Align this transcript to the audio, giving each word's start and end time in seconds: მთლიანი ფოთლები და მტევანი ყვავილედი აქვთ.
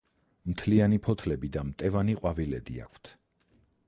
მთლიანი 0.51 0.97
ფოთლები 1.07 1.51
და 1.57 1.63
მტევანი 1.67 2.15
ყვავილედი 2.21 2.79
აქვთ. 2.87 3.13